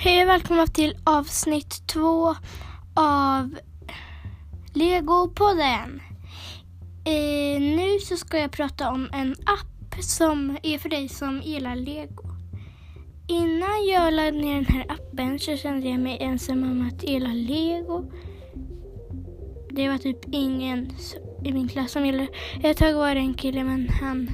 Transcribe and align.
Hej 0.00 0.22
och 0.22 0.28
välkomna 0.28 0.66
till 0.66 0.96
avsnitt 1.04 1.86
två 1.86 2.34
av 2.94 3.58
Lego-podden. 4.74 6.00
Eh, 7.04 7.60
nu 7.60 7.98
så 7.98 8.16
ska 8.16 8.38
jag 8.38 8.52
prata 8.52 8.90
om 8.90 9.08
en 9.12 9.32
app 9.32 10.02
som 10.02 10.58
är 10.62 10.78
för 10.78 10.88
dig 10.88 11.08
som 11.08 11.40
gillar 11.42 11.76
Lego. 11.76 12.24
Innan 13.28 13.86
jag 13.86 14.12
laddade 14.14 14.38
ner 14.38 14.54
den 14.54 14.64
här 14.64 14.86
appen 14.88 15.38
så 15.38 15.56
kände 15.56 15.88
jag 15.88 16.00
mig 16.00 16.18
ensam 16.20 16.62
om 16.62 16.88
att 16.88 17.02
gilla 17.02 17.32
Lego. 17.32 18.12
Det 19.70 19.88
var 19.88 19.98
typ 19.98 20.18
ingen 20.32 20.90
i 21.44 21.52
min 21.52 21.68
klass 21.68 21.92
som 21.92 22.06
gillade 22.06 22.28
Ett 22.62 22.76
tag 22.76 22.94
var 22.94 23.14
det 23.14 23.20
en 23.20 23.34
kille 23.34 23.64
men 23.64 23.88
han, 23.88 24.30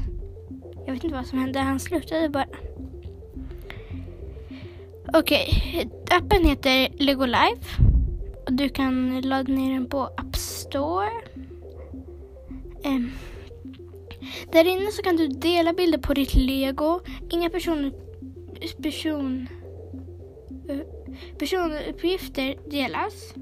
jag 0.87 0.93
vet 0.95 1.05
inte 1.05 1.17
vad 1.17 1.27
som 1.27 1.39
hände, 1.39 1.59
han 1.59 1.81
slutade 1.81 2.29
bara. 2.29 2.47
Okej, 5.13 5.49
okay. 5.75 5.87
appen 6.11 6.45
heter 6.45 6.89
Lego 6.99 7.25
Life. 7.25 7.83
Och 8.47 8.53
du 8.53 8.69
kan 8.69 9.21
ladda 9.21 9.53
ner 9.53 9.75
den 9.75 9.89
på 9.89 10.03
App 10.03 10.37
Store. 10.37 11.11
Um, 12.85 13.13
där 14.53 14.65
inne 14.65 14.93
så 14.93 15.03
kan 15.03 15.17
du 15.17 15.29
dela 15.29 15.73
bilder 15.73 15.99
på 15.99 16.15
ditt 16.15 16.35
Lego. 16.35 17.01
Inga 17.31 17.51
person, 17.51 17.93
person, 18.83 19.49
personuppgifter 21.39 22.71
delas. 22.71 23.35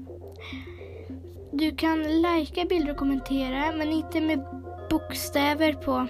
Du 1.51 1.75
kan 1.75 2.21
lajka 2.21 2.65
bilder 2.65 2.91
och 2.91 2.97
kommentera 2.97 3.71
men 3.77 3.91
inte 3.91 4.21
med 4.21 4.45
bokstäver 4.89 5.73
på 5.73 6.07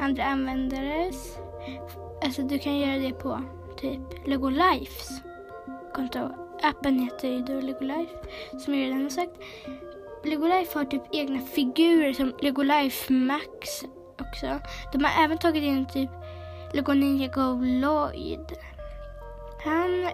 andra 0.00 0.24
användares. 0.24 1.38
Alltså 2.24 2.42
du 2.42 2.58
kan 2.58 2.78
göra 2.78 2.98
det 2.98 3.12
på 3.12 3.40
typ 3.80 4.26
Lego 4.26 4.48
Lifes 4.48 5.22
konto. 5.94 6.30
Appen 6.62 6.98
heter 6.98 7.28
ju 7.28 7.42
då 7.42 7.60
Lego 7.60 7.84
Life, 7.84 8.14
som 8.58 8.74
jag 8.74 8.82
redan 8.82 9.02
har 9.02 9.10
sagt. 9.10 9.32
Lego 10.24 10.46
Life 10.46 10.78
har 10.78 10.84
typ 10.84 11.02
egna 11.12 11.40
figurer 11.40 12.12
som 12.12 12.32
Lego 12.40 12.62
Life 12.62 13.12
Max 13.12 13.84
också. 14.20 14.60
De 14.92 15.04
har 15.04 15.24
även 15.24 15.38
tagit 15.38 15.62
in 15.62 15.86
typ 15.86 16.10
Lego 16.72 16.92
Ninja 16.92 17.28
Go 17.28 17.60
Lloyd. 17.62 18.52
Han, 19.64 20.10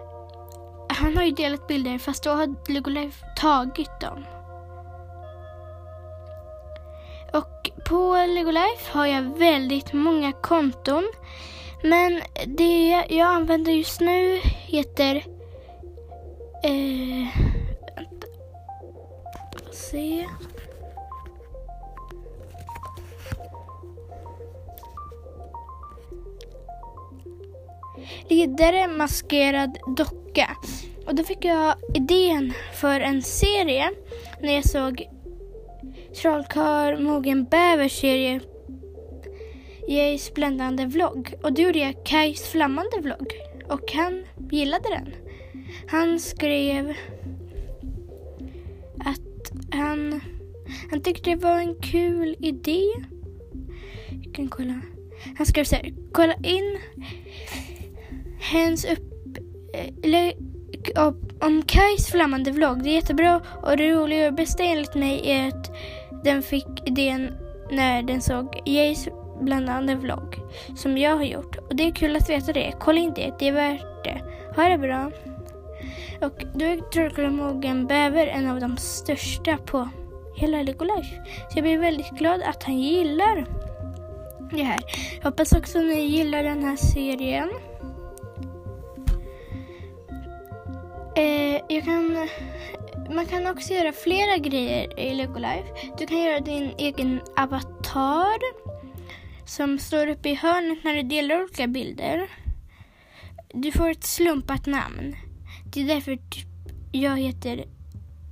han 0.89 1.17
har 1.17 1.23
ju 1.23 1.31
delat 1.31 1.67
bilder 1.67 1.97
fast 1.97 2.23
då 2.23 2.29
har 2.29 2.71
Lego 2.71 2.89
Life 2.89 3.25
tagit 3.35 3.99
dem. 3.99 4.25
Och 7.33 7.71
på 7.89 8.25
Lego 8.27 8.51
Life 8.51 8.91
har 8.97 9.05
jag 9.05 9.21
väldigt 9.21 9.93
många 9.93 10.31
konton. 10.31 11.03
Men 11.83 12.21
det 12.45 13.05
jag 13.09 13.27
använder 13.27 13.71
just 13.71 14.01
nu 14.01 14.39
heter... 14.43 15.15
Eh, 16.63 17.27
vänta. 17.95 18.27
se. 19.71 20.25
Riddare 28.27 28.87
maskerad 28.87 29.77
docka. 29.97 30.57
Och 31.07 31.15
då 31.15 31.23
fick 31.23 31.45
jag 31.45 31.75
idén 31.93 32.53
för 32.73 32.99
en 32.99 33.21
serie 33.21 33.91
när 34.41 34.53
jag 34.53 34.65
såg 34.65 35.07
Trollkarl 36.21 37.03
Mogen 37.03 37.43
Bäver 37.43 37.89
serie 37.89 38.39
Jays 39.87 40.33
bländande 40.33 40.85
vlogg 40.85 41.33
och 41.43 41.53
då 41.53 41.61
gjorde 41.61 41.79
jag 41.79 42.05
Kajs 42.05 42.47
flammande 42.47 42.99
vlogg 43.01 43.33
och 43.69 43.91
han 43.93 44.25
gillade 44.51 44.89
den. 44.89 45.13
Han 45.87 46.19
skrev 46.19 46.93
att 48.99 49.51
han, 49.71 50.21
han 50.89 51.01
tyckte 51.01 51.29
det 51.29 51.35
var 51.35 51.57
en 51.57 51.75
kul 51.81 52.35
idé. 52.39 52.83
Jag 54.23 54.33
kan 54.33 54.47
kolla. 54.47 54.81
Han 55.37 55.45
skrev 55.45 55.63
så 55.63 55.75
här, 55.75 55.93
kolla 56.11 56.33
in 56.33 56.77
hens 58.39 58.85
upp... 58.85 59.37
Eh, 59.73 59.93
eller, 60.03 60.33
om 61.41 61.61
Kajs 61.61 62.11
flammande 62.11 62.51
vlogg. 62.51 62.83
Det 62.83 62.89
är 62.89 62.93
jättebra 62.93 63.41
och 63.63 63.77
det 63.77 63.91
roliga 63.91 64.27
och 64.27 64.33
bästa 64.33 64.63
enligt 64.63 64.95
mig 64.95 65.21
är 65.31 65.47
att 65.47 65.71
den 66.23 66.41
fick 66.41 66.87
idén 66.87 67.33
när 67.71 68.03
den 68.03 68.21
såg 68.21 68.61
Jays 68.65 69.07
bland 69.41 69.69
annat 69.69 69.97
vlogg 69.97 70.39
som 70.75 70.97
jag 70.97 71.15
har 71.15 71.23
gjort. 71.23 71.57
Och 71.57 71.75
det 71.75 71.83
är 71.83 71.91
kul 71.91 72.15
att 72.15 72.29
veta 72.29 72.53
det. 72.53 72.73
Kolla 72.79 72.99
in 72.99 73.13
det, 73.15 73.33
det 73.39 73.47
är 73.47 73.51
värt 73.51 74.03
det. 74.03 74.21
Ha 74.55 74.69
det 74.69 74.77
bra. 74.77 75.11
Och 76.21 76.43
då 76.53 76.65
är 76.65 76.89
Trollkarlemogen 76.91 77.87
Bäver 77.87 78.27
en 78.27 78.49
av 78.49 78.59
de 78.59 78.77
största 78.77 79.57
på 79.57 79.89
hela 80.35 80.63
Legolife. 80.63 81.21
Så 81.49 81.57
jag 81.57 81.63
blir 81.63 81.77
väldigt 81.77 82.09
glad 82.09 82.41
att 82.41 82.63
han 82.63 82.79
gillar 82.79 83.45
det 84.51 84.63
här. 84.63 84.79
Jag 85.17 85.23
hoppas 85.23 85.53
också 85.53 85.77
att 85.77 85.85
ni 85.85 86.01
gillar 86.01 86.43
den 86.43 86.63
här 86.63 86.75
serien. 86.75 87.49
Eh, 91.15 91.61
jag 91.69 91.83
kan, 91.83 92.27
man 93.15 93.25
kan 93.25 93.47
också 93.47 93.73
göra 93.73 93.91
flera 93.91 94.37
grejer 94.37 94.99
i 94.99 95.13
Lego 95.13 95.39
Life. 95.39 95.67
Du 95.97 96.07
kan 96.07 96.21
göra 96.21 96.39
din 96.39 96.71
egen 96.77 97.21
avatar 97.35 98.54
som 99.45 99.79
står 99.79 100.07
uppe 100.07 100.29
i 100.29 100.35
hörnet 100.35 100.83
när 100.83 100.93
du 100.93 101.03
delar 101.03 101.43
olika 101.43 101.67
bilder. 101.67 102.29
Du 103.53 103.71
får 103.71 103.89
ett 103.89 104.03
slumpat 104.03 104.65
namn. 104.65 105.15
Det 105.73 105.81
är 105.81 105.87
därför 105.87 106.15
typ 106.15 106.47
jag 106.91 107.19
heter 107.19 107.65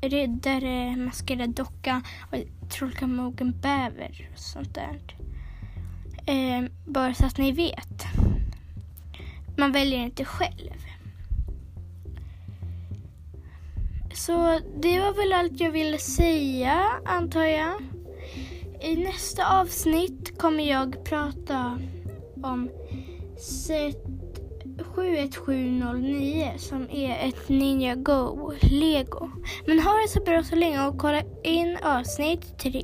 Riddare, 0.02 0.96
Maskerad 0.96 1.50
Docka 1.50 2.02
och 2.32 2.70
Trollkarlmogen 2.70 3.52
Bäver 3.62 4.30
och 4.34 4.40
sånt 4.40 4.76
där. 4.76 5.16
Eh, 6.26 6.64
bara 6.86 7.14
så 7.14 7.26
att 7.26 7.38
ni 7.38 7.52
vet. 7.52 8.04
Man 9.58 9.72
väljer 9.72 10.00
inte 10.00 10.26
själv. 10.26 10.84
Så 14.14 14.60
det 14.82 15.00
var 15.00 15.14
väl 15.14 15.34
allt 15.34 15.60
jag 15.60 15.72
ville 15.72 15.98
säga, 15.98 16.84
antar 17.06 17.44
jag. 17.44 17.82
I 18.84 18.96
nästa 18.96 19.60
avsnitt 19.62 20.38
kommer 20.38 20.64
jag 20.64 21.06
prata 21.06 21.80
om 22.44 22.70
set 23.38 23.98
71709 24.96 26.54
som 26.58 26.90
är 26.92 27.28
ett 27.28 27.50
Ninja 27.50 27.96
Go 27.96 28.54
Lego. 28.62 29.30
Men 29.68 29.80
ha 29.80 29.92
det 29.94 30.08
så 30.08 30.20
bra 30.20 30.44
så 30.44 30.56
länge 30.56 30.88
och 30.88 30.98
kolla 30.98 31.22
in 31.44 31.78
avsnitt 31.84 32.60
3. 32.60 32.84